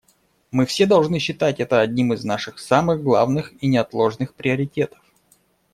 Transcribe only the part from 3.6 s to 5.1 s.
и неотложных приоритетов.